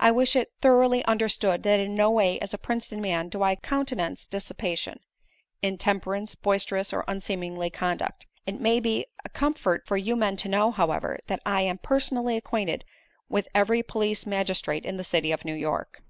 I 0.00 0.10
wish 0.10 0.34
it 0.34 0.50
thoroughly 0.60 1.04
understood 1.04 1.62
that 1.62 1.78
in 1.78 1.94
no 1.94 2.10
way 2.10 2.40
as 2.40 2.52
a 2.52 2.58
Princeton 2.58 3.00
man 3.00 3.28
do 3.28 3.44
I 3.44 3.54
countenance 3.54 4.26
dissipation, 4.26 4.98
intemperance, 5.62 6.34
boisterous 6.34 6.92
or 6.92 7.04
unseemly 7.06 7.70
conduct. 7.70 8.26
It 8.44 8.60
may 8.60 8.80
be 8.80 9.06
a 9.24 9.28
comfort 9.28 9.86
for 9.86 9.96
you 9.96 10.16
men 10.16 10.34
to 10.38 10.48
know, 10.48 10.72
however, 10.72 11.20
that 11.28 11.40
I 11.46 11.60
am 11.60 11.78
personally 11.78 12.36
acquainted 12.36 12.84
with 13.28 13.46
every 13.54 13.84
police 13.84 14.26
magistrate 14.26 14.84
in 14.84 14.96
the 14.96 15.04
City 15.04 15.30
of 15.30 15.44
New 15.44 15.54
York. 15.54 16.02